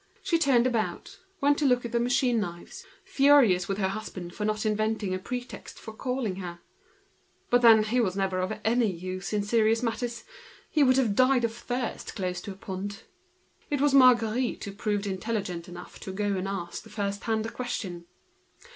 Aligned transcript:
She 0.23 0.39
stamped 0.39 0.65
about, 0.65 1.19
went 1.41 1.59
to 1.59 1.65
look 1.65 1.85
at 1.85 1.91
the 1.91 2.33
knives, 2.39 2.87
furious 3.05 3.67
with 3.67 3.77
her 3.77 3.89
husband 3.89 4.33
for 4.33 4.45
not 4.45 4.65
inventing 4.65 5.13
a 5.13 5.19
pretext 5.19 5.77
for 5.77 5.93
calling 5.93 6.37
her; 6.37 6.57
but 7.51 7.85
he 7.85 7.99
was 8.01 8.15
never 8.15 8.41
any 8.65 8.99
good 8.99 9.23
for 9.23 9.41
serious 9.43 9.83
matters, 9.83 10.23
he 10.71 10.81
would 10.81 10.97
have 10.97 11.13
died 11.13 11.43
of 11.43 11.53
thirst 11.53 12.15
close 12.15 12.41
to 12.41 12.51
a 12.51 12.55
pond. 12.55 13.03
It 13.69 13.79
was 13.79 13.93
Marguerite 13.93 14.63
who 14.63 14.75
was 14.97 15.05
intelligent 15.05 15.69
enough 15.69 15.99
to 15.99 16.11
go 16.11 16.35
and 16.35 16.47
ask 16.47 16.81
the 16.81 16.89
first 16.89 17.25
hand 17.25 17.45
a 17.45 17.49
question. 17.51 18.07